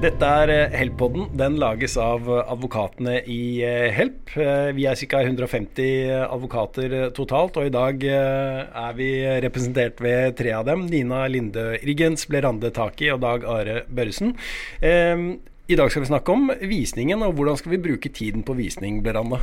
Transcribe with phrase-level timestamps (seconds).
[0.00, 1.26] Dette er eh, Help-podden.
[1.36, 4.30] Den lages av advokatene i eh, Help.
[4.32, 5.18] Eh, vi er ca.
[5.20, 9.10] 150 advokater totalt, og i dag er vi
[9.44, 10.86] representert ved tre av dem.
[10.88, 14.32] Nina Linde Riggens, Blerande Taki og Dag Are Børresen.
[14.80, 19.02] I dag skal vi snakke om visningen, og hvordan skal vi bruke tiden på visning,
[19.04, 19.42] Blerande?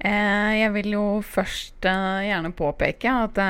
[0.00, 3.44] Jeg vil jo først gjerne påpeke at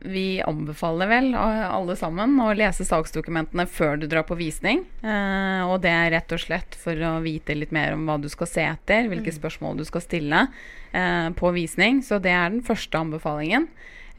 [0.00, 4.82] vi anbefaler vel alle sammen å lese saksdokumentene før du drar på visning.
[5.04, 8.28] Eh, og det er rett og slett for å vite litt mer om hva du
[8.32, 9.36] skal se etter, hvilke mm.
[9.36, 10.46] spørsmål du skal stille
[10.92, 12.00] eh, på visning.
[12.06, 13.68] Så det er den første anbefalingen.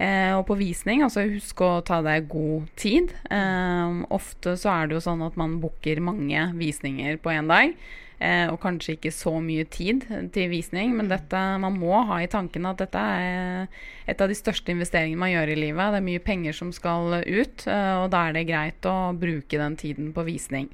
[0.01, 3.11] Eh, og på visning, altså husk å ta deg god tid.
[3.33, 7.75] Eh, ofte så er det jo sånn at man booker mange visninger på én dag.
[8.21, 10.03] Eh, og kanskje ikke så mye tid
[10.35, 14.37] til visning, men dette, man må ha i tankene at dette er et av de
[14.37, 15.95] største investeringene man gjør i livet.
[15.95, 19.57] Det er mye penger som skal ut, eh, og da er det greit å bruke
[19.63, 20.69] den tiden på visning.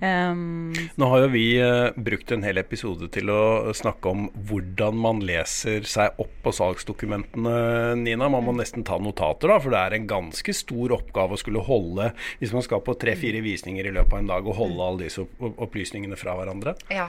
[0.00, 4.98] Um, Nå har jo vi uh, brukt en hel episode til å snakke om hvordan
[4.98, 8.30] man leser seg opp på salgsdokumentene, Nina.
[8.30, 8.60] Man må mm.
[8.62, 12.10] nesten ta notater, da, for det er en ganske stor oppgave å skulle holde
[12.40, 14.86] Hvis man skal på tre-fire visninger i løpet av en dag og holde mm.
[14.88, 16.74] alle disse opplysningene fra hverandre.
[16.88, 17.08] Ja,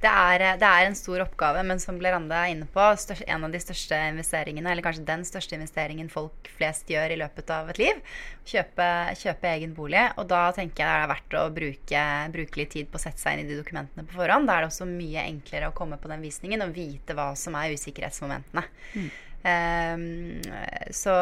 [0.00, 3.44] det er, det er en stor oppgave, men som Blerande er inne på, størst, en
[3.46, 7.68] av de største investeringene, eller kanskje den største investeringen folk flest gjør i løpet av
[7.70, 8.00] et liv.
[8.48, 8.86] Kjøpe,
[9.20, 10.02] kjøpe egen bolig.
[10.18, 12.04] Og da tenker jeg det er verdt å bruke
[12.34, 14.48] bruke litt tid på å sette seg inn i de dokumentene på forhånd.
[14.48, 17.58] Da er det også mye enklere å komme på den visningen og vite hva som
[17.60, 18.64] er usikkerhetsmomentene.
[18.96, 19.10] Mm.
[19.40, 20.02] Um,
[20.92, 21.14] så,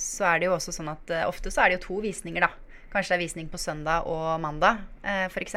[0.00, 2.44] så, er det jo også sånn at uh, ofte så er det jo to visninger,
[2.46, 2.71] da.
[2.92, 5.56] Kanskje det er visning på søndag og mandag, eh, f.eks.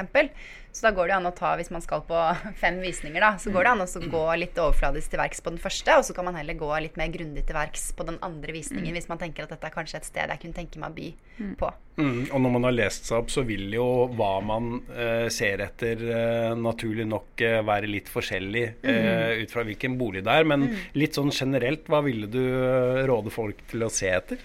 [0.76, 2.20] Så da går det an å ta, hvis man skal på
[2.64, 5.62] fem visninger, da, så går det an å gå litt overfladisk til verks på den
[5.64, 8.56] første, og så kan man heller gå litt mer grundig til verks på den andre
[8.56, 8.98] visningen, mm.
[9.00, 11.10] hvis man tenker at dette er kanskje et sted jeg kunne tenke meg å by
[11.38, 11.54] mm.
[11.60, 11.72] på.
[12.00, 12.24] Mm.
[12.26, 16.02] Og når man har lest seg opp, så vil jo hva man eh, ser etter,
[16.12, 20.48] eh, naturlig nok eh, være litt forskjellig eh, ut fra hvilken bolig det er.
[20.48, 20.68] Men
[21.00, 24.44] litt sånn generelt, hva ville du eh, råde folk til å se etter?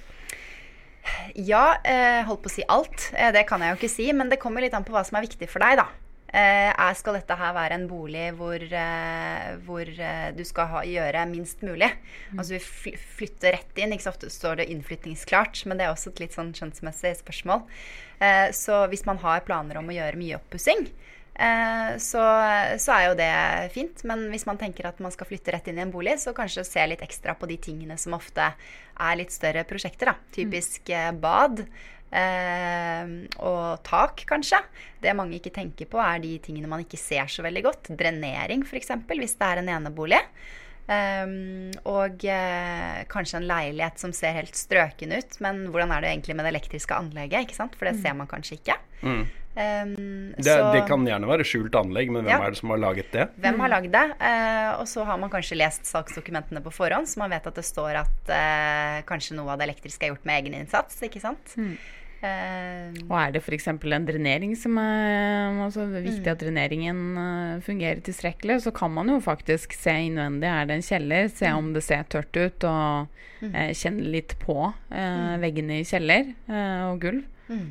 [1.34, 3.10] Ja, eh, holdt på å si alt.
[3.14, 4.10] Eh, det kan jeg jo ikke si.
[4.16, 5.88] Men det kommer litt an på hva som er viktig for deg, da.
[6.30, 8.62] Eh, skal dette her være en bolig hvor,
[9.66, 9.88] hvor
[10.36, 11.88] du skal ha, gjøre minst mulig?
[12.30, 12.38] Mm.
[12.38, 13.94] Altså vi flytter rett inn.
[13.94, 17.66] Ikke så ofte står det innflyttingsklart, men det er også et litt sånn skjønnsmessig spørsmål.
[18.20, 20.86] Eh, så hvis man har planer om å gjøre mye oppussing,
[21.34, 22.22] så,
[22.76, 23.32] så, er jo det
[23.72, 24.02] fint.
[24.08, 26.66] Men hvis man tenker at man skal flytte rett inn i en bolig, så kanskje
[26.68, 28.50] se litt ekstra på de tingene som ofte
[29.00, 30.12] er litt større prosjekter.
[30.12, 30.32] Da.
[30.34, 31.64] Typisk eh, bad.
[32.10, 34.60] Eh, og tak, kanskje.
[35.02, 37.92] Det mange ikke tenker på, er de tingene man ikke ser så veldig godt.
[37.96, 40.20] Drenering, f.eks., hvis det er en enebolig.
[40.90, 45.36] Um, og uh, kanskje en leilighet som ser helt strøken ut.
[45.44, 47.46] Men hvordan er det egentlig med det elektriske anlegget?
[47.46, 47.76] ikke sant?
[47.78, 48.00] For det mm.
[48.02, 48.76] ser man kanskje ikke.
[49.06, 49.22] Mm.
[49.50, 49.94] Um,
[50.36, 52.40] det, så, det, kan gjerne være skjult anlegg, men hvem ja.
[52.42, 53.28] er det som har laget det?
[53.42, 54.04] Hvem har lagd det?
[54.18, 57.66] Uh, og så har man kanskje lest saksdokumentene på forhånd, så man vet at det
[57.66, 60.98] står at uh, kanskje noe av det elektriske er gjort med egeninnsats.
[61.06, 61.54] ikke sant?
[61.58, 61.74] Mm.
[62.20, 63.66] Uh, og er det f.eks.
[63.70, 66.32] en drenering som er altså det er viktig mm.
[66.34, 70.50] at dreneringen uh, fungerer tilstrekkelig, så kan man jo faktisk se innvendig.
[70.50, 71.30] Er det en kjeller?
[71.32, 73.08] Se om det ser tørt ut, og
[73.40, 73.54] mm.
[73.56, 76.34] uh, kjenne litt på eh, veggene i kjeller
[76.90, 77.24] og gulv.
[77.48, 77.70] Mm.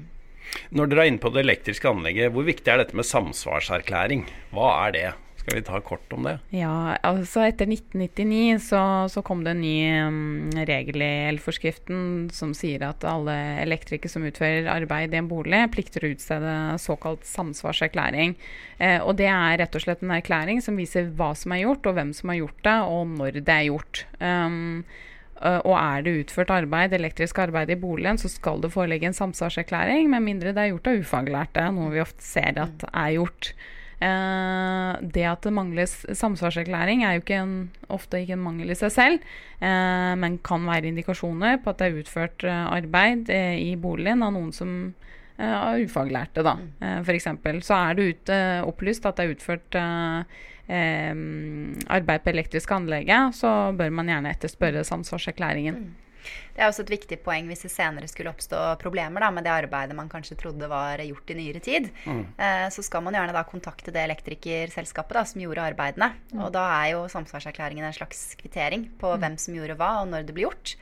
[0.73, 4.25] Når dere er inne på det elektriske anlegget, hvor viktig er dette med samsvarserklæring?
[4.55, 5.09] Hva er det?
[5.49, 6.35] Skal vi ta kort om det?
[6.53, 12.51] Ja, altså Etter 1999 så, så kom det en ny um, regel i elforskriften som
[12.53, 13.33] sier at alle
[13.63, 18.35] elektrikere som utfører arbeid i en bolig, plikter å utstede såkalt samsvarserklæring.
[18.77, 21.89] Eh, og Det er rett og slett en erklæring som viser hva som er gjort,
[21.89, 24.03] og hvem som har gjort det, og når det er gjort.
[24.21, 24.85] Um,
[25.39, 30.11] og er det utført arbeid, elektrisk arbeid i boligen, så skal det foreligge en samsvarserklæring,
[30.13, 33.53] med mindre det er gjort av ufaglærte, noe vi ofte ser at er gjort.
[33.99, 37.56] Eh, det at det mangler samsvarserklæring, er jo ikke en,
[37.91, 39.25] ofte ikke en mangel i seg selv,
[39.59, 44.24] eh, men kan være indikasjoner på at det er utført eh, arbeid eh, i boligen
[44.24, 44.94] av noen som
[45.39, 46.71] av er ufaglærte, da, mm.
[46.83, 47.27] eh, f.eks.
[47.63, 48.31] Så er det ut,
[48.68, 49.77] opplyst at det er utført
[50.69, 55.79] arbeid på elektrisk anlegget, så bør man gjerne etterspørre samsvarserklæringen.
[56.55, 59.53] Det er også et viktig poeng hvis det senere skulle oppstå problemer da, med det
[59.53, 61.91] arbeidet man kanskje trodde var gjort i nyere tid.
[62.05, 62.23] Mm.
[62.37, 66.13] Eh, så skal man gjerne da kontakte det elektrikerselskapet da, som gjorde arbeidene.
[66.33, 66.41] Mm.
[66.45, 69.21] Og da er jo samsvarserklæringen en slags kvittering på mm.
[69.23, 70.75] hvem som gjorde hva, og når det blir gjort.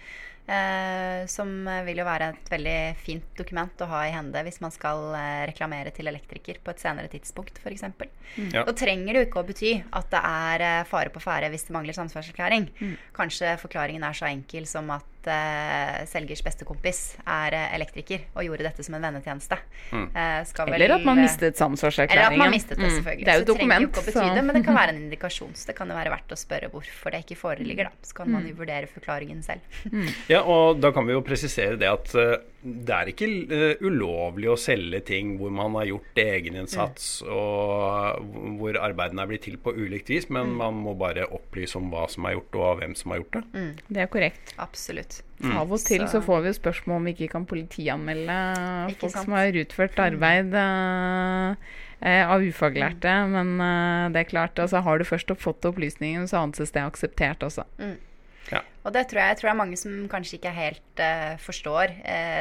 [0.48, 1.50] Eh, som
[1.84, 5.42] vil jo være et veldig fint dokument å ha i hende hvis man skal eh,
[5.50, 7.84] reklamere til elektriker på et senere tidspunkt, f.eks.
[7.84, 8.54] Mm.
[8.56, 8.64] Ja.
[8.64, 11.68] Da trenger det jo ikke å bety at det er eh, fare på ferde hvis
[11.68, 12.70] det mangler samsvarserklæring.
[12.80, 12.96] Mm.
[13.18, 18.66] Kanskje forklaringen er så enkel som at uh, selgers bestekompis er uh, elektriker og gjorde
[18.68, 19.60] dette som en vennetjeneste.
[19.92, 20.08] Mm.
[20.16, 22.18] Uh, eller at man mistet samsvarserklæringen.
[22.18, 22.96] Eller at man mistet det, mm.
[22.98, 23.24] selvfølgelig.
[23.24, 23.28] Mm.
[23.28, 23.68] Det er jo et dokument.
[23.68, 24.46] Det trenger jo ikke å betyde, så.
[24.48, 25.56] men det kan være en indikasjon.
[25.58, 27.92] Så det kan jo være verdt å spørre hvorfor det ikke foreligger.
[27.92, 28.10] Da.
[28.10, 28.60] Så kan man jo mm.
[28.62, 29.80] vurdere forklaringen selv.
[29.92, 30.12] Mm.
[30.34, 32.16] ja, og da kan vi jo presisere det at
[32.68, 33.28] det er ikke
[33.86, 37.30] ulovlig å selge ting hvor man har gjort egeninnsats mm.
[37.32, 41.92] og hvor arbeidene er blitt til på ulikt vis, men man må bare opplyse om
[41.94, 43.66] hva som er gjort og hvem som har gjort det.
[43.88, 44.54] Det er korrekt.
[44.62, 45.22] Absolutt.
[45.40, 45.54] Mm.
[45.62, 46.18] Av og til så.
[46.18, 46.24] så.
[46.26, 48.38] får vi jo spørsmål om vi ikke kan politianmelde
[48.90, 49.28] ikke folk sant?
[49.28, 53.14] som har utført arbeid uh, av ufaglærte.
[53.14, 53.38] Mm.
[53.38, 57.46] Men uh, det er klart, altså, har du først fått opplysningen, så anses det akseptert
[57.46, 57.68] også.
[57.78, 57.96] Mm.
[58.52, 58.64] Ja.
[58.88, 61.98] Og det tror jeg, jeg tror det er mange som kanskje ikke helt uh, forstår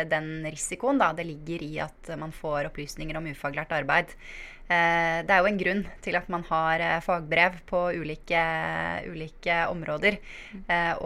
[0.06, 4.14] den risikoen da, det ligger i at man får opplysninger om ufaglært arbeid.
[4.66, 8.40] Uh, det er jo en grunn til at man har fagbrev på ulike,
[9.06, 10.16] ulike områder.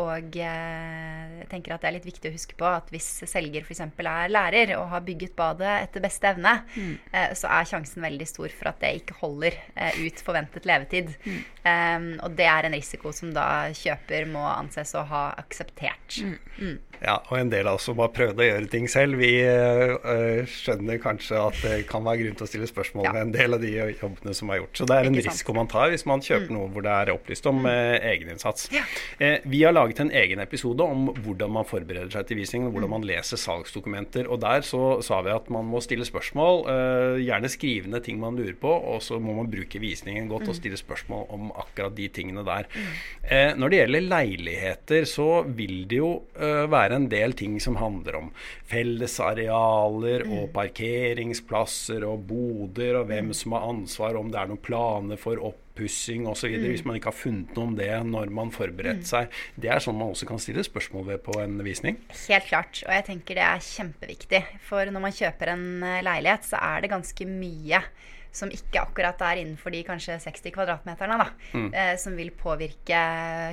[0.01, 3.83] Og jeg tenker at det er litt viktig å huske på at hvis selger f.eks.
[3.85, 6.95] er lærer og har bygget badet etter beste evne, mm.
[7.37, 9.57] så er sjansen veldig stor for at det ikke holder
[10.01, 11.13] ut forventet levetid.
[11.25, 12.11] Mm.
[12.25, 16.21] Og det er en risiko som da kjøper må anses å ha akseptert.
[16.23, 16.39] Mm.
[16.59, 16.79] mm.
[17.01, 20.43] Ja, og en del av oss som har prøvd å gjøre ting selv, vi øh,
[20.53, 23.13] skjønner kanskje at det kan være grunn til å stille spørsmål ja.
[23.17, 24.75] med en del av de jobbene som er gjort.
[24.77, 26.57] Så det er en risiko man tar hvis man kjøper mm.
[26.59, 27.69] noe hvor det er opplyst om mm.
[27.73, 28.69] eh, egeninnsats.
[28.75, 28.85] Ja.
[29.17, 32.93] Eh, vi har laget en egen episode om hvordan man forbereder seg til visningen, hvordan
[32.93, 32.97] mm.
[32.99, 34.29] man leser salgsdokumenter.
[34.29, 38.37] Og der så sa vi at man må stille spørsmål, øh, gjerne skrivende ting man
[38.37, 40.61] lurer på, og så må man bruke visningen godt og mm.
[40.61, 42.69] stille spørsmål om akkurat de tingene der.
[42.77, 42.93] Mm.
[43.25, 47.79] Eh, når det gjelder leiligheter, så vil det jo øh, være en del ting som
[47.81, 48.29] handler om
[48.71, 50.53] fellesarealer og mm.
[50.55, 53.39] parkeringsplasser og boder, og hvem mm.
[53.41, 56.55] som har ansvar, om det er noen planer for oppussing osv.
[56.55, 56.69] Mm.
[56.73, 59.11] Hvis man ikke har funnet noe om det når man forberedte mm.
[59.11, 59.41] seg.
[59.61, 61.99] Det er sånn man også kan stille spørsmål ved på en visning.
[62.29, 64.45] Helt klart, og jeg tenker det er kjempeviktig.
[64.69, 67.85] For når man kjøper en eh, leilighet, så er det ganske mye
[68.33, 71.71] som ikke akkurat er innenfor de kanskje 60 kvadratmeterne, da, mm.
[71.75, 73.01] eh, som vil påvirke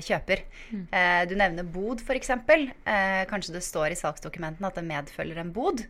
[0.05, 0.43] kjøper.
[0.69, 0.85] Mm.
[0.91, 2.33] Eh, du nevner bod, f.eks.
[2.33, 5.83] Eh, kanskje det står i salgsdokumentene at det medfølger en bod.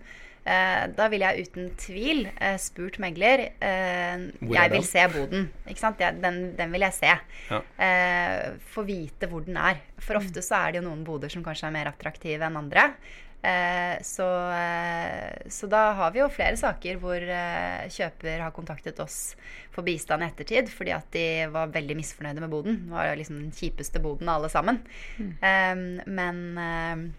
[0.48, 5.50] Eh, da ville jeg uten tvil eh, spurt megler eh, Jeg vil se boden.
[5.68, 6.00] Ikke sant?
[6.00, 7.12] Jeg, den, den, vil jeg se.
[7.52, 7.60] Ja.
[7.84, 9.82] Eh, Få vite hvor den er.
[10.00, 10.22] For mm.
[10.22, 12.94] ofte så er det jo noen boder som kanskje er mer attraktive enn andre.
[13.42, 18.98] Eh, så, eh, så, da har vi jo flere saker hvor eh, kjøper har kontaktet
[19.00, 19.38] oss
[19.72, 22.82] for bistand i ettertid fordi at de var veldig misfornøyde med boden.
[22.88, 24.82] Det var liksom den kjipeste boden av alle sammen.
[25.18, 26.02] Mm.
[26.18, 27.14] men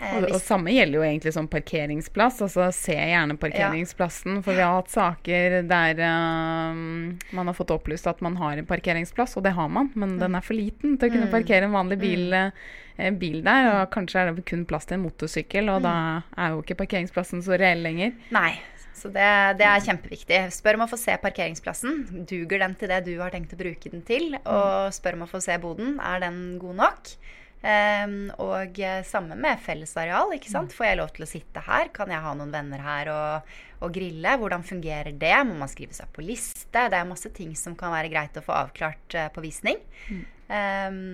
[0.00, 2.38] og, og, samme gjelder jo egentlig som parkeringsplass.
[2.46, 4.38] altså Se gjerne parkeringsplassen.
[4.38, 4.44] Ja.
[4.46, 8.68] For vi har hatt saker der um, man har fått opplyst at man har en
[8.68, 10.22] parkeringsplass, og det har man, men mm.
[10.22, 11.34] den er for liten til å kunne mm.
[11.34, 12.30] parkere en vanlig bil.
[12.30, 15.86] Mm Eh, bil der, og kanskje er det kun plass til en motorsykkel, og mm.
[15.86, 15.94] da
[16.42, 18.12] er jo ikke parkeringsplassen så reell lenger.
[18.34, 18.52] Nei,
[18.96, 19.28] så det,
[19.60, 20.40] det, er kjempeviktig.
[20.52, 22.02] Spør om å få se parkeringsplassen.
[22.28, 24.34] Duger den til det du har tenkt å bruke den til?
[24.42, 25.96] Og spør om å få se boden.
[26.04, 27.14] Er den god nok?
[27.60, 30.32] Um, og eh, samme med fellesareal.
[30.36, 30.72] ikke sant?
[30.72, 31.90] Får jeg lov til å sitte her?
[31.92, 33.50] Kan jeg ha noen venner her og,
[33.84, 34.36] og grille?
[34.40, 35.34] Hvordan fungerer det?
[35.44, 36.72] Må man skrive seg på liste?
[36.72, 39.82] Det er masse ting som kan være greit å få avklart uh, på visning.
[40.08, 40.24] Mm.
[40.50, 41.04] Um,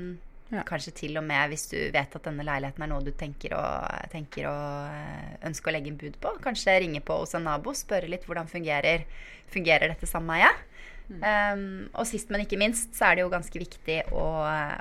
[0.54, 0.62] ja.
[0.62, 3.64] Kanskje til og med hvis du vet at denne leiligheten er noe du tenker å,
[4.12, 4.54] tenker å
[4.87, 6.37] eh, ønske å legge en bud på.
[6.44, 9.09] Kanskje ringe på hos en nabo, spørre litt hvordan fungerer,
[9.50, 10.62] fungerer dette sameiet.
[11.06, 11.20] Mm.
[11.22, 11.60] Um,
[11.94, 14.25] og sist, men ikke minst, så er det jo ganske viktig å,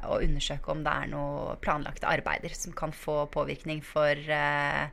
[0.10, 4.88] å undersøke om det er noe planlagte arbeider som kan få påvirkning for uh,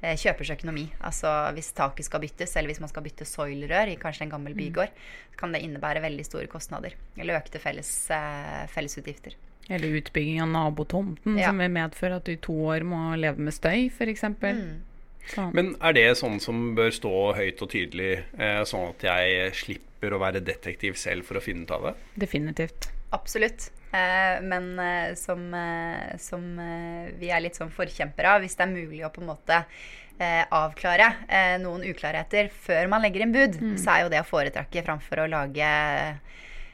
[0.00, 0.86] kjøpers økonomi.
[1.04, 4.56] Altså hvis taket skal byttes, eller hvis man skal bytte soilrør i kanskje en gammel
[4.56, 4.62] mm.
[4.62, 5.04] bygård,
[5.34, 6.96] så kan det innebære veldig store kostnader.
[7.18, 9.36] Eller økte felles, uh, fellesutgifter.
[9.68, 11.50] Eller utbygging av nabotomten, ja.
[11.50, 14.24] som vil medføre at du i to år må leve med støy, f.eks.
[14.40, 14.78] Mm.
[15.52, 19.87] Men er det sånn som bør stå høyt og tydelig, eh, sånn at jeg slipper
[20.02, 21.94] å være detektiv selv for å finne ut av det?
[22.26, 22.90] Definitivt.
[23.16, 23.70] Absolutt.
[23.90, 28.66] Eh, men eh, som, eh, som eh, vi er litt sånn forkjempere av, hvis det
[28.66, 29.62] er mulig å på en måte
[30.20, 31.08] eh, avklare
[31.62, 33.76] noen uklarheter før man legger inn bud, mm.
[33.80, 35.70] så er jo det å foretrekke framfor å lage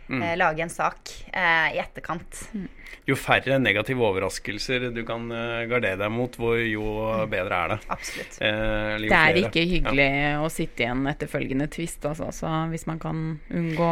[0.08, 0.22] Mm.
[0.22, 2.40] Eh, lage en sak eh, i etterkant.
[2.52, 2.66] Mm.
[3.08, 7.24] Jo færre negative overraskelser du kan uh, gardere deg mot, hvor, jo mm.
[7.32, 7.78] bedre er det.
[7.92, 8.38] Absolutt.
[8.38, 9.42] Eh, det er flere.
[9.48, 10.34] ikke hyggelig ja.
[10.40, 13.90] å sitte i en etterfølgende tvist, altså, så hvis man kan unngå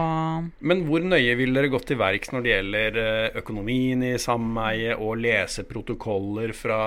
[0.64, 3.00] Men hvor nøye vil dere gått til verks når det gjelder
[3.42, 6.83] økonomien i sameiet, og lese protokoller fra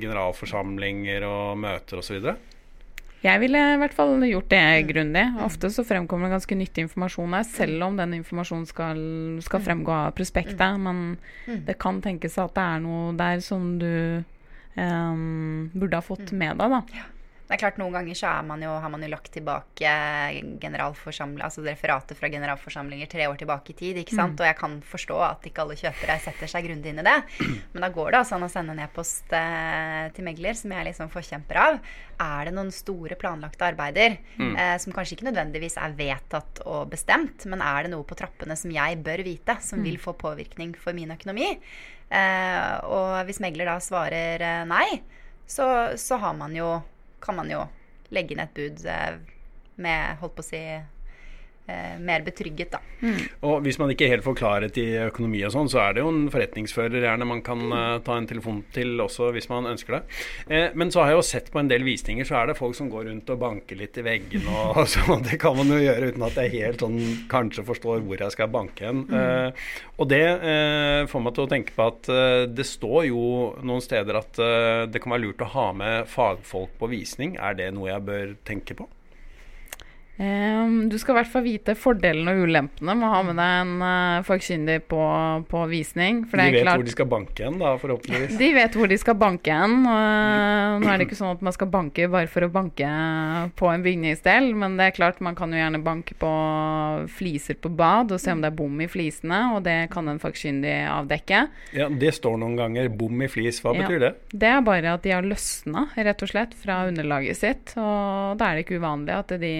[0.00, 2.34] generalforsamlinger og møter osv.?
[3.24, 4.88] Jeg ville i hvert fall gjort det mm.
[4.90, 5.24] grundig.
[5.46, 9.00] Ofte så fremkommer det ganske nyttig informasjon her, selv om den informasjonen skal,
[9.46, 9.66] skal mm.
[9.70, 10.60] fremgå av prospektet.
[10.60, 10.84] Mm.
[10.84, 13.90] Men det kan tenkes at det er noe der som du
[14.76, 17.10] um, burde ha fått med deg, da.
[17.44, 19.90] Det er klart Noen ganger så man jo, har man jo lagt tilbake
[21.44, 23.98] altså referatet fra generalforsamlinger tre år tilbake i tid.
[24.00, 24.38] ikke sant?
[24.38, 24.40] Mm.
[24.40, 27.16] Og jeg kan forstå at ikke alle kjøpere setter seg grundig inn i det.
[27.74, 30.88] Men da går det altså an å sende en e-post eh, til megler, som jeg
[30.88, 31.76] liksom forkjemper av.
[32.24, 34.54] Er det noen store planlagte arbeider mm.
[34.54, 38.56] eh, som kanskje ikke nødvendigvis er vedtatt og bestemt, men er det noe på trappene
[38.56, 39.90] som jeg bør vite, som mm.
[39.90, 41.52] vil få påvirkning for min økonomi?
[42.08, 44.88] Eh, og hvis megler da svarer eh, nei,
[45.44, 46.72] så, så har man jo
[47.24, 47.64] kan man jo
[48.14, 49.16] legge inn et bud eh,
[49.80, 50.60] med, holdt på å si
[51.64, 52.80] mer betrygget, da.
[53.00, 53.20] Mm.
[53.48, 56.10] Og hvis man ikke helt får klarhet i økonomi og sånn, så er det jo
[56.12, 60.02] en forretningsfører gjerne man kan uh, ta en telefon til også, hvis man ønsker det.
[60.48, 62.76] Eh, men så har jeg jo sett på en del visninger, så er det folk
[62.76, 65.24] som går rundt og banker litt i veggene og, og sånn.
[65.26, 66.98] Det kan man jo gjøre uten at jeg helt sånn
[67.32, 69.04] kanskje forstår hvor jeg skal banke hen.
[69.08, 69.16] Mm.
[69.20, 73.24] Eh, og det eh, får meg til å tenke på at eh, det står jo
[73.64, 74.42] noen steder at
[74.90, 77.38] det kan være lurt å ha med fagfolk på visning.
[77.40, 78.88] Er det noe jeg bør tenke på?
[80.14, 83.54] Um, du skal i hvert fall vite fordelene og ulempene med å ha med deg
[83.64, 85.00] en uh, fagkyndig på,
[85.50, 86.20] på, visning.
[86.30, 88.36] de vet klart, hvor de skal banke hen, da, forhåpentligvis.
[88.38, 89.74] De vet hvor de skal banke hen.
[89.82, 92.90] Uh, nå er det ikke sånn at man skal banke bare for å banke
[93.58, 96.30] på en bygningsdel, men det er klart man kan jo gjerne banke på
[97.10, 100.22] fliser på bad og se om det er bom i flisene, og det kan en
[100.22, 101.42] fagkyndig avdekke.
[101.74, 102.92] Ja, Det står noen ganger.
[102.94, 104.14] Bom i flis, hva ja, betyr det?
[104.30, 107.74] Det er bare at de har løsna, rett og slett, fra underlaget sitt.
[107.80, 109.54] Og da er det ikke uvanlig at de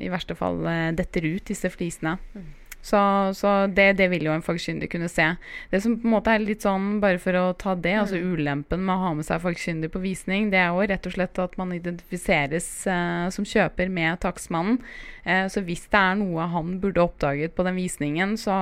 [0.00, 2.16] i verste fall eh, detter ut, disse flisene.
[2.34, 2.48] Mm.
[2.82, 5.26] Så, så det, det, vil jo en fagkyndig kunne se.
[5.70, 8.22] Det som på en måte er litt sånn, bare for å ta det, altså mm.
[8.24, 11.16] altså ulempen med å ha med seg fagkyndig på visning, det er jo rett og
[11.16, 14.80] slett at man identifiseres eh, som kjøper med takstmannen.
[15.24, 18.56] Eh, så hvis det er noe han burde oppdaget på den visningen, så,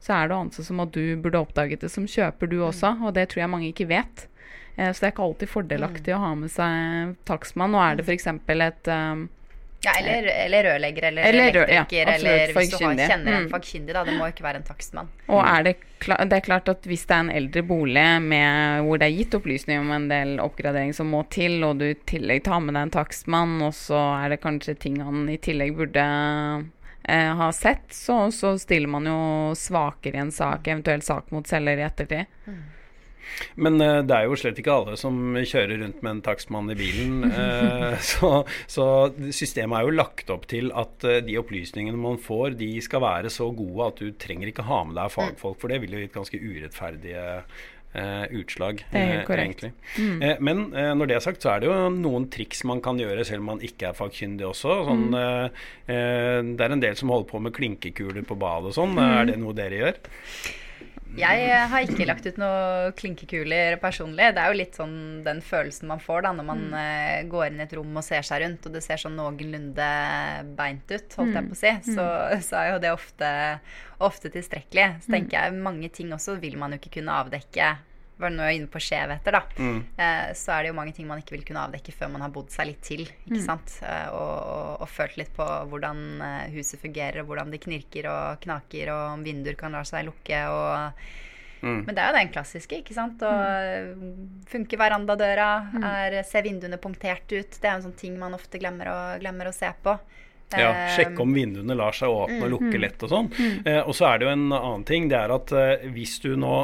[0.00, 2.96] så er det ansett som at du burde oppdaget det som kjøper, du også.
[3.04, 4.28] Og det tror jeg mange ikke vet.
[4.76, 6.16] Eh, så det er ikke alltid fordelaktig mm.
[6.16, 7.76] å ha med seg takstmann.
[7.76, 8.30] Nå er det f.eks.
[8.32, 9.26] et um,
[9.84, 13.94] ja, eller, eller rørlegger eller, eller elektriker, ja, eller hvis du har, kjenner en fagkyndig.
[13.94, 13.96] fagkyndig.
[14.08, 15.10] Det må ikke være en takstmann.
[15.28, 15.74] Og er det,
[16.04, 19.36] det, er klart at hvis det er en eldre bolig med, hvor det er gitt
[19.38, 22.88] opplysninger om en del oppgradering som må til, og du i tillegg tar med deg
[22.88, 27.88] en takstmann, og så er det kanskje ting han i tillegg burde eh, ha sett,
[27.94, 29.18] så, så, stiller man jo
[29.58, 32.32] svakere i en sak, eventuelt sak mot selger i ettertid.
[32.48, 32.62] Mm.
[33.56, 36.78] Men uh, det er jo slett ikke alle som kjører rundt med en takstmann i
[36.78, 37.26] bilen.
[37.28, 38.32] Uh, så,
[38.70, 38.86] så,
[39.34, 43.32] systemet er jo lagt opp til at uh, de opplysningene man får, de skal være
[43.32, 46.18] så gode at du trenger ikke ha med deg fagfolk, for det vil jo gitt
[46.18, 47.28] ganske urettferdige
[48.34, 48.80] utslag.
[48.90, 49.60] Det er helt korrekt.
[50.02, 50.40] Mm.
[50.42, 50.62] men
[50.98, 53.52] når det er sagt, så er det jo noen triks man kan gjøre selv om
[53.52, 54.80] man ikke er fagkyndig også.
[54.88, 55.86] Sånn, mm.
[56.58, 58.98] det er en del som holder på med klinkekuler på badet og sånn.
[58.98, 59.04] Mm.
[59.06, 60.02] Er det noe dere gjør?
[61.14, 64.32] Jeg har ikke lagt ut noen klinkekuler personlig.
[64.34, 66.74] Det er jo litt sånn den følelsen man får da når man mm.
[66.74, 69.88] uh, går inn i et rom og ser seg rundt, og det ser sånn noenlunde
[70.58, 71.50] beint ut, holdt jeg mm.
[71.50, 71.74] på å si.
[71.94, 72.44] Så, mm.
[72.48, 73.32] så, er jo det ofte,
[74.10, 74.88] ofte tilstrekkelig.
[75.04, 75.16] Så mm.
[75.18, 77.74] tenker jeg mange ting også vil man jo ikke kunne avdekke
[78.16, 79.78] var nå inne på skjevheter, da, mm.
[79.98, 82.32] eh, så er det jo mange ting man ikke vil kunne avdekke før man har
[82.34, 83.02] bodd seg litt til.
[83.08, 83.44] ikke mm.
[83.46, 83.76] sant?
[83.82, 88.10] Eh, og, og, og, følt litt på hvordan eh, huset fungerer, og hvordan det knirker
[88.12, 90.40] og knaker, og om vinduer kan la seg lukke.
[90.46, 91.80] og mm.
[91.88, 92.82] Men det er jo den klassiske.
[92.84, 93.24] ikke sant?
[93.26, 94.42] Og mm.
[94.52, 95.50] Funker verandadøra?
[95.74, 95.88] Mm.
[95.90, 97.58] Er, ser vinduene punktert ut?
[97.58, 99.98] Det er en sånn ting man ofte glemmer å, glemmer å se på.
[100.54, 103.30] Ja, eh, Sjekke om vinduene lar seg åpne og lukke lett og sånn.
[103.64, 105.08] Eh, og så er det jo en annen ting.
[105.10, 106.54] Det er at eh, hvis du nå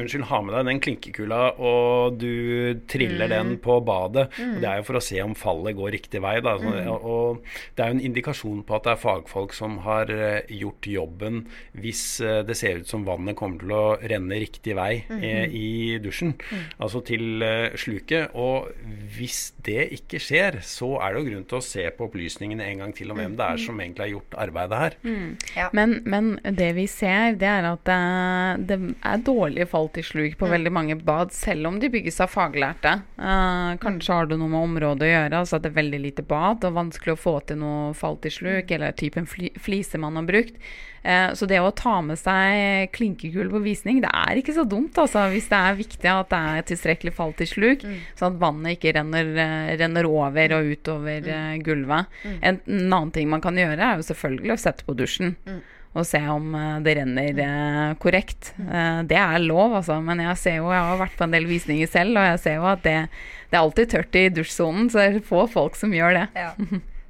[0.00, 3.34] unnskyld, ha med deg den klinkekula, og du triller mm.
[3.34, 4.28] den på badet.
[4.38, 4.56] Mm.
[4.56, 6.36] og Det er jo for å se om fallet går riktig vei.
[6.44, 6.56] Da.
[6.60, 6.90] Så, mm.
[6.94, 7.42] og
[7.74, 11.42] det er jo en indikasjon på at det er fagfolk som har uh, gjort jobben
[11.80, 15.98] hvis uh, det ser ut som vannet kommer til å renne riktig vei uh, i
[16.02, 16.34] dusjen.
[16.38, 16.64] Mm.
[16.84, 17.44] Altså til
[17.80, 18.34] sluket.
[18.38, 18.70] Og
[19.16, 22.84] hvis det ikke skjer, så er det jo grunn til å se på opplysningene en
[22.84, 24.98] gang til om hvem det er som egentlig har gjort arbeidet her.
[25.54, 25.68] Ja.
[25.76, 30.38] Men, men, det vi ser, det er at det, det er dårlige fall til sluk
[30.40, 30.52] på mm.
[30.54, 32.96] veldig mange bad, selv om de bygges av faglærte.
[33.18, 36.24] Uh, kanskje har det noe med området å gjøre, altså at det er veldig lite
[36.26, 38.74] bad og vanskelig å få til noe fall til sluk, mm.
[38.78, 40.56] eller typen fli fliser man har brukt.
[41.04, 44.96] Uh, så det å ta med seg klinkekull på visning, det er ikke så dumt,
[45.00, 48.00] altså, hvis det er viktig at det er tilstrekkelig fall til sluk, mm.
[48.20, 51.62] sånn at vannet ikke renner, uh, renner over og utover mm.
[51.66, 52.18] gulvet.
[52.24, 52.40] Mm.
[52.40, 55.36] En, en, annen ting man kan gjøre, er jo selvfølgelig å sette på dusjen.
[55.44, 55.62] Mm
[55.94, 58.50] og se om eh, det renner eh, korrekt.
[58.58, 60.00] Eh, det er lov, altså.
[60.02, 62.58] Men jeg ser jo, jeg har vært på en del visninger selv, og jeg ser
[62.58, 62.96] jo at det,
[63.50, 66.26] det er alltid tørt i dusjsonen, så det er få folk som gjør det.
[66.34, 66.52] Ja.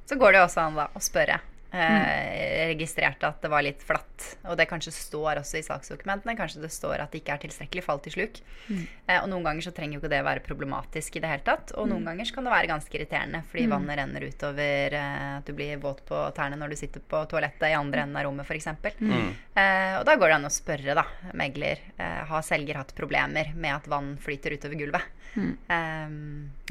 [0.05, 1.39] Så går det også an da, å spørre
[1.75, 4.25] Eh, registrerte at det var litt flatt.
[4.47, 6.37] Og det kanskje står også i saksdokumentene.
[6.39, 8.39] Kanskje det står at det ikke er tilstrekkelig fall til sluk.
[8.71, 11.73] Eh, og noen ganger så trenger jo ikke det være problematisk i det hele tatt.
[11.75, 15.49] Og noen ganger så kan det være ganske irriterende fordi vannet renner utover eh, at
[15.49, 18.47] du blir våt på tærne når du sitter på toalettet i andre enden av rommet
[18.47, 18.71] f.eks.
[19.01, 19.29] Mm.
[19.55, 21.05] Eh, og da går det an å spørre, da,
[21.37, 21.83] megler.
[21.97, 25.11] Eh, har selger hatt problemer med at vann flyter utover gulvet?
[25.35, 26.09] Eh,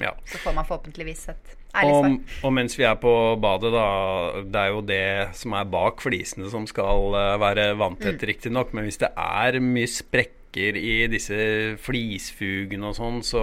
[0.00, 0.12] Ja.
[0.26, 2.44] så får man forhåpentligvis et ærlig Og, svar.
[2.49, 6.50] og mens vi er på badet, da Det er jo det som er bak flisene
[6.50, 8.28] som skal eh, være vanntett, Mm.
[8.28, 8.73] riktignok.
[8.75, 13.42] Men hvis det er mye sprekker i disse flisfugene og sånn, så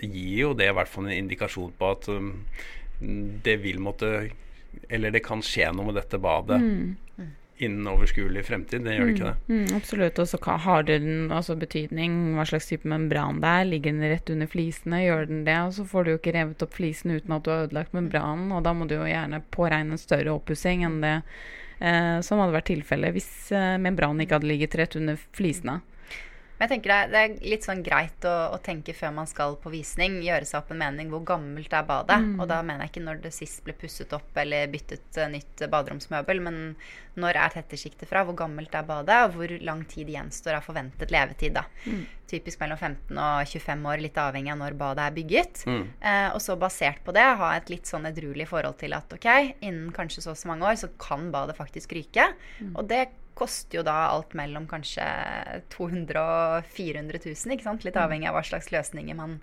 [0.00, 2.44] gir jo det i hvert fall en indikasjon på at um,
[3.00, 4.30] det vil måtte
[4.90, 6.58] Eller det kan skje noe med dette badet
[7.62, 8.82] innen overskuelig fremtid.
[8.84, 9.54] Det gjør det ikke det?
[9.54, 10.18] Mm, absolutt.
[10.18, 13.68] Og så har det den altså betydning hva slags type membran det er.
[13.70, 16.66] Ligger den rett under flisene, gjør den det, og så får du jo ikke revet
[16.66, 19.94] opp flisene uten at du har ødelagt membranen, og da må du jo gjerne påregne
[19.94, 21.16] en større oppussing enn det
[21.78, 25.80] eh, som hadde vært tilfellet hvis eh, membranen ikke hadde ligget rett under flisene.
[26.54, 29.72] Men jeg tenker det er, litt sånn greit å, å tenke før man skal på
[29.72, 30.20] visning.
[30.22, 32.20] Gjøre seg opp en mening hvor gammelt er badet.
[32.38, 35.64] Og da mener jeg ikke når det sist ble pusset opp eller byttet eh, nytt
[35.72, 36.60] baderomsmøbel, men
[37.18, 38.22] når er tettesjiktet fra?
[38.26, 39.18] Hvor gammelt er badet?
[39.26, 41.58] Og hvor lang tid gjenstår av forventet levetid?
[41.58, 41.66] da.
[42.30, 45.66] Typisk mellom 15 og 25 år, litt avhengig av når badet er bygget.
[45.66, 45.82] Mm.
[45.98, 49.28] Eh, og så basert på det ha et litt sånn edruelig forhold til at ok,
[49.58, 52.30] innen kanskje så og så mange år så kan badet faktisk ryke.
[52.74, 53.06] Og det
[53.38, 55.06] koster jo da alt mellom kanskje
[55.74, 57.86] 200 og 400 000, ikke sant?
[57.86, 59.38] litt avhengig av hva slags løsninger man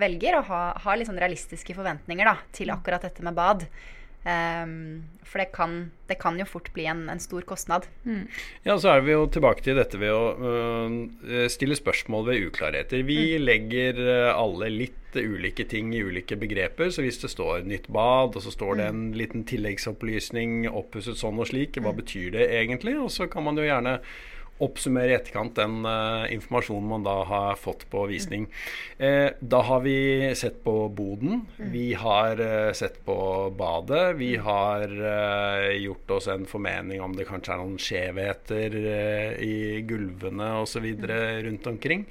[0.00, 0.38] velger.
[0.40, 3.66] Og ha, ha litt sånn realistiske forventninger da, til akkurat dette med bad.
[4.28, 7.86] Ehm, for det kan, det kan jo fort bli en, en stor kostnad.
[8.66, 13.04] Ja, så er vi jo tilbake til dette ved å uh, stille spørsmål ved uklarheter.
[13.06, 16.90] Vi legger øh, alle litt ulike ting i ulike begreper.
[16.90, 21.40] Så hvis det står 'nytt bad', og så står det en liten tilleggsopplysning 'oppusset sånn
[21.40, 22.98] og slik', hva betyr det egentlig?
[22.98, 24.00] Og så kan man jo gjerne
[24.64, 28.46] oppsummere i etterkant den uh, informasjonen man da har fått på visning.
[28.98, 33.16] Eh, da har vi sett på boden, vi har uh, sett på
[33.56, 38.76] badet, vi har uh, gjort oss en formening om det kanskje er noen skjevheter
[39.40, 40.86] i gulvene osv.
[41.46, 42.06] rundt omkring.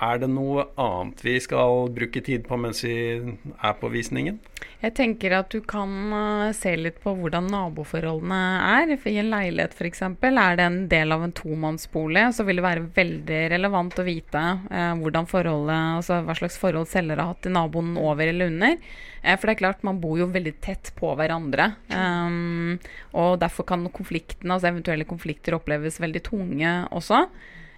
[0.00, 4.38] Er det noe annet vi skal bruke tid på mens vi er på visningen?
[4.82, 8.94] Jeg tenker at du kan eh, se litt på hvordan naboforholdene er.
[8.96, 10.02] I en leilighet f.eks.
[10.02, 14.42] er det en del av en tomannsbolig, så vil det være veldig relevant å vite
[14.72, 18.76] eh, altså hva slags forhold selger har hatt til naboen over eller under.
[19.22, 21.72] Eh, for det er klart, man bor jo veldig tett på hverandre.
[21.94, 22.78] Um,
[23.14, 27.26] og derfor kan konfliktene, altså eventuelle konflikter oppleves veldig tunge også.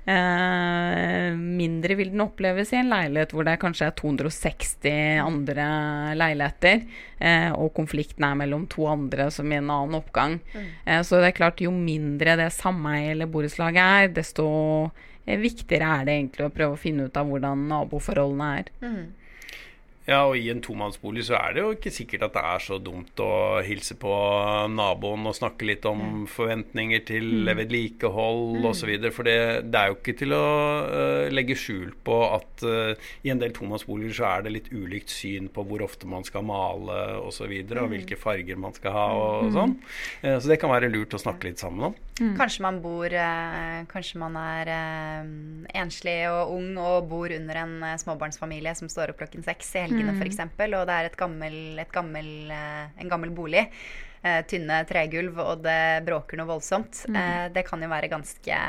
[0.05, 5.64] Eh, mindre vil den oppleves i en leilighet hvor det kanskje er 260 andre
[6.21, 6.85] leiligheter,
[7.25, 10.38] eh, og konflikten er mellom to andre som i en annen oppgang.
[10.85, 14.47] Eh, så det er klart, jo mindre det sameiet eller borettslaget er, desto
[15.25, 18.73] viktigere er det egentlig å prøve å finne ut av hvordan naboforholdene er.
[20.05, 22.77] Ja, og i en tomannsbolig så er det jo ikke sikkert at det er så
[22.83, 24.12] dumt å hilse på
[24.69, 28.67] naboen og snakke litt om forventninger til vedlikehold mm.
[28.69, 28.93] osv.
[29.17, 29.38] For det,
[29.73, 30.45] det er jo ikke til å
[30.85, 35.14] uh, legge skjul på at uh, i en del tomannsboliger så er det litt ulikt
[35.14, 37.23] syn på hvor ofte man skal male osv.
[37.25, 39.73] Og, så videre, og hvilke farger man skal ha og sånn.
[40.21, 41.97] Uh, så det kan være lurt å snakke litt sammen om.
[42.38, 43.11] Kanskje man bor
[43.90, 44.69] Kanskje man er
[45.75, 50.16] enslig og ung og bor under en småbarnsfamilie som står opp klokken seks i helgene
[50.16, 50.22] mm.
[50.22, 53.68] f.eks., og det er et gammel, et gammel, en gammel bolig.
[54.24, 57.02] Eh, tynne tregulv, og det bråker noe voldsomt.
[57.12, 57.16] Mm.
[57.20, 58.61] Eh, det kan jo være ganske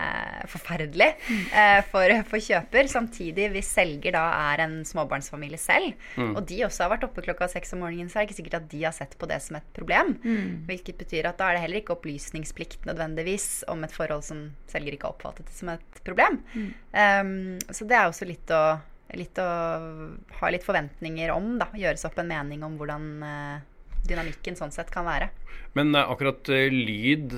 [0.52, 2.90] forferdelig eh, for, for, kjøper.
[2.92, 6.34] Samtidig, hvis selger da er en småbarnsfamilie selv, mm.
[6.34, 8.58] og de også har vært oppe klokka seks om morgenen, så er det ikke sikkert
[8.60, 10.18] at de har sett på det som et problem.
[10.26, 10.50] Mm.
[10.68, 14.98] Hvilket betyr at da er det heller ikke opplysningsplikt nødvendigvis om et forhold som selger
[14.98, 16.42] ikke har oppfattet som et problem.
[16.92, 18.64] Um, så det er også litt å
[19.14, 19.48] litt å
[20.40, 21.56] ha litt forventninger om.
[21.62, 23.64] da, Gjøre seg opp en mening om hvordan uh,
[24.06, 25.30] dynamikken sånn sett kan være.
[25.78, 27.36] Men uh, akkurat uh, lyd,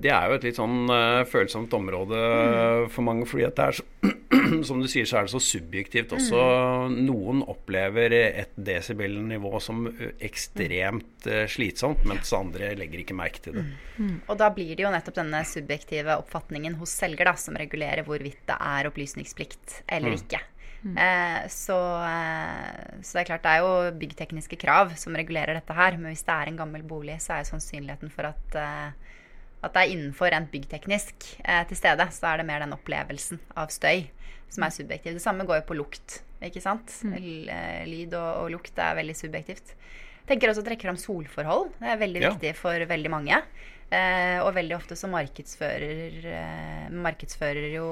[0.00, 0.90] det er jo et litt sånn
[1.28, 2.88] følsomt område mm.
[2.94, 3.28] for mange.
[3.28, 3.86] fordi at det er så,
[4.68, 6.40] som du sier, så er det så subjektivt også.
[6.90, 6.98] Mm.
[7.10, 9.84] Noen opplever et desibelnivå som
[10.18, 13.66] ekstremt slitsomt, mens andre legger ikke merke til det.
[13.98, 14.14] Mm.
[14.24, 18.46] Og da blir det jo nettopp denne subjektive oppfatningen hos selger da, som regulerer hvorvidt
[18.48, 20.40] det er opplysningsplikt eller ikke.
[20.80, 20.96] Mm.
[20.96, 25.76] Eh, så, eh, så, det er klart det er jo byggtekniske krav som regulerer dette
[25.76, 25.98] her.
[25.98, 29.16] Men hvis det er en gammel bolig, så er jo sannsynligheten for at, eh,
[29.60, 32.08] at det er innenfor rent byggteknisk eh, til stede.
[32.16, 34.08] Så er det mer den opplevelsen av støy
[34.50, 35.18] som er subjektiv.
[35.18, 36.20] Det samme går jo på lukt.
[36.42, 36.88] ikke sant?
[37.04, 37.18] Mm.
[37.86, 39.74] Lyd og, og, lukt er veldig subjektivt.
[40.26, 41.74] Tenker også å trekke fram solforhold.
[41.78, 42.30] Det er veldig Ja.
[42.32, 43.42] viktig for veldig mange.
[43.90, 47.86] Eh, og veldig ofte så markedsfører, eh, markedsfører jo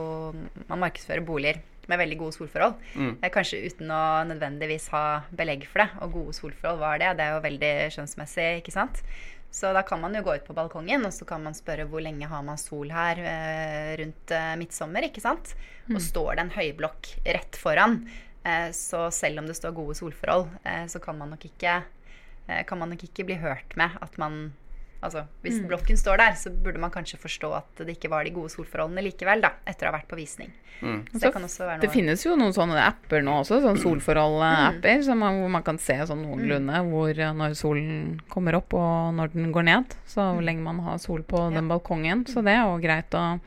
[0.68, 2.76] Man markedsfører boliger med veldig gode solforhold.
[2.94, 3.16] Mm.
[3.32, 5.88] kanskje uten å nødvendigvis ha belegg for det.
[6.04, 7.16] Og gode solforhold, hva er det?
[7.18, 9.02] Det er jo veldig skjønnsmessig, ikke sant?
[9.50, 12.04] Så da kan man jo gå ut på balkongen, og så kan man spørre hvor
[12.04, 15.54] lenge har man sol her eh, rundt eh, midtsommer, ikke sant?
[15.88, 18.02] Og står det en høyblokk rett foran,
[18.44, 22.62] eh, så selv om det står gode solforhold, eh, så kan man nok ikke eh,
[22.68, 24.50] kan man nok ikke bli hørt med at man
[25.00, 28.32] Altså, hvis blokken står der, så burde man kanskje forstå at det ikke var de
[28.34, 30.50] gode solforholdene likevel, da, etter å ha vært på visning.
[30.80, 35.02] Så det kan også være Det finnes jo noen sånne apper nå også, sånn solforhold-apper,
[35.06, 35.18] mm.
[35.18, 36.26] man, hvor man kan se sånn Mm.
[36.26, 39.94] noenlunde hvor eh, når solen kommer opp og når den går ned.
[40.06, 40.34] Så Mm.
[40.34, 42.24] hvor lenge man har sol på den balkongen.
[42.26, 43.40] Så det er jo greit å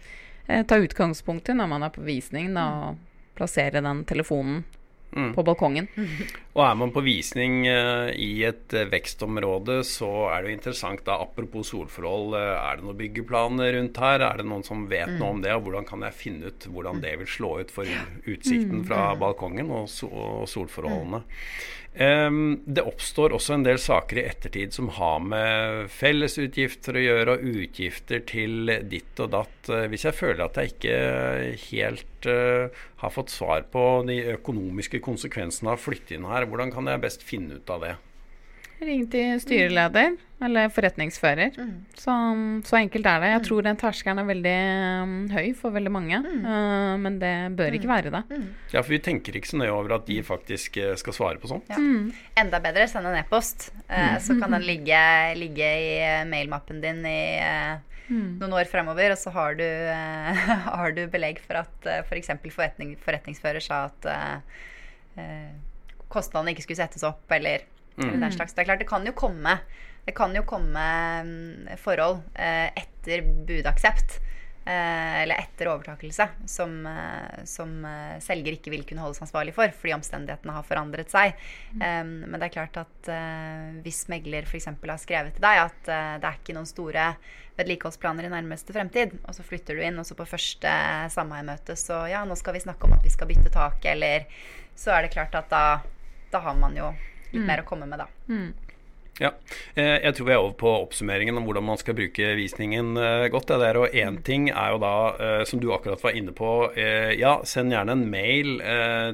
[0.48, 2.90] eh, ta utgangspunkt i når man er på visning, da, Mm.
[2.90, 2.98] og
[3.36, 4.64] plassere den telefonen
[5.12, 5.34] Mm.
[5.36, 5.88] på balkongen.
[6.56, 11.04] Og er man på visning eh, i et eh, vekstområde, så er det jo interessant
[11.08, 14.24] da, apropos solforhold, eh, er det noen byggeplaner rundt her?
[14.24, 17.04] Er det noen som vet noe om det, og hvordan kan jeg finne ut hvordan
[17.04, 17.92] det vil slå ut for
[18.24, 21.24] utsikten fra balkongen og, solforholdene?
[21.92, 27.36] Um, det oppstår også en del saker i ettertid som har med fellesutgifter å gjøre,
[27.36, 29.72] og utgifter til ditt og datt.
[29.92, 30.96] Hvis jeg føler at jeg ikke
[31.66, 36.74] helt eh, har fått svar på de økonomiske konsekvensene av å flytte inn her, hvordan
[36.74, 37.96] kan jeg best finne ut av det?
[38.82, 41.52] Ring til styreleder eller forretningsfører.
[41.54, 41.74] Mm.
[41.94, 42.14] Så,
[42.66, 43.30] så enkelt er det.
[43.36, 44.56] Jeg tror den terskelen er veldig
[45.04, 46.42] um, høy for veldig mange, Mm.
[46.42, 48.40] Uh, men det bør ikke være det.
[48.74, 51.50] Ja, for vi tenker ikke så nøye over at de faktisk eh, skal svare på
[51.52, 51.70] sånt.
[51.70, 51.78] Ja.
[52.42, 53.70] Enda bedre, send en e-post.
[53.88, 55.02] Eh, så kan den ligge,
[55.38, 55.94] ligge i
[56.30, 57.22] mailmappen din i
[58.12, 60.46] eh, noen år fremover, og så har du, eh,
[60.82, 62.34] har du belegg for at eh, f.eks.
[62.52, 64.64] Forretning, forretningsfører sa at eh,
[65.22, 65.52] eh,
[66.12, 67.64] kostnadene ikke skulle settes opp, eller,
[67.98, 68.54] eller den slags.
[68.54, 69.60] Det er klart, det kan jo komme,
[70.08, 70.88] det kan jo komme
[71.28, 74.20] mm, forhold eh, etter budaksept.
[74.66, 79.72] Eh, eller etter overtakelse, som, eh, som eh, selger ikke vil kunne holdes ansvarlig for,
[79.78, 81.38] fordi omstendighetene har forandret seg.
[81.74, 83.12] Um, men det er klart at
[83.82, 84.70] hvis megler f.eks.
[84.72, 87.06] har skrevet til deg at det er ikke noen store
[87.58, 90.72] vedlikeholdsplaner i nærmeste fremtid, og så flytter du inn, og så på første
[91.14, 94.28] sameiemøte så ja, nå skal vi snakke om at vi skal bytte tak, eller
[94.78, 95.66] så er det klart at da,
[96.32, 96.94] da har man jo
[97.32, 98.10] litt mer å komme med, da.
[99.22, 99.30] Ja.
[99.76, 103.28] Eh, Jeg tror vi er over på oppsummeringen om hvordan man skal bruke visningen eh,
[103.30, 103.52] godt.
[103.52, 106.50] Det der, og én ting er jo da, eh, som du akkurat var inne på,
[107.20, 108.62] ja, send gjerne en mail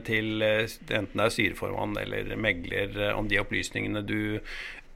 [0.08, 4.40] til enten det er styreformann eller megler om de opplysningene du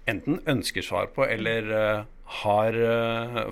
[0.10, 2.06] enten ønsker svar på eller
[2.42, 2.78] har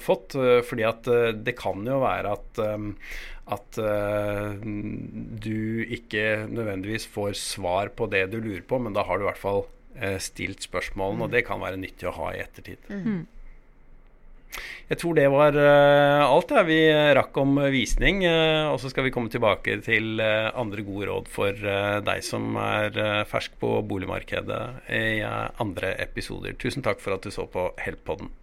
[0.03, 0.37] fått.
[0.69, 1.09] fordi at
[1.43, 2.61] det kan jo være at
[3.49, 3.79] at
[5.43, 9.29] du ikke nødvendigvis får svar på det du lurer på, men da har du i
[9.31, 9.65] hvert fall
[10.21, 12.87] stilt spørsmålene, og det kan være nyttig å ha i ettertid.
[14.89, 16.63] Jeg tror det var eh, alt ja.
[16.65, 16.79] vi
[17.17, 18.23] rakk om visning.
[18.25, 22.25] eh, og så skal vi komme tilbake til eh, andre gode råd for eh, deg
[22.25, 26.57] som er eh, fersk på boligmarkedet i eh, andre episoder.
[26.57, 28.33] Tusen takk for at du så på Help-podden.